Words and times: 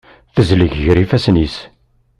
Tezleg 0.33 0.71
ger 0.83 0.97
ifassen-is. 0.99 1.55